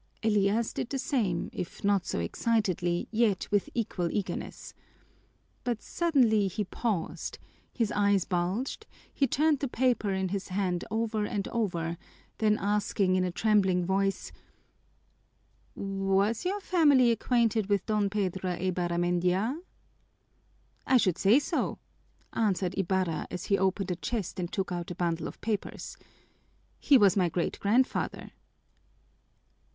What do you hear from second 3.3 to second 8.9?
with equal eagerness. But suddenly he paused, his eyes bulged,